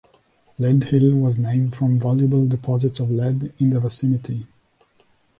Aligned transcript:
Lead 0.57 0.85
Hill 0.85 1.13
was 1.13 1.37
named 1.37 1.75
from 1.75 1.99
valuable 1.99 2.47
deposits 2.47 2.99
of 2.99 3.11
lead 3.11 3.53
in 3.59 3.69
the 3.69 3.79
vicinity. 3.79 4.47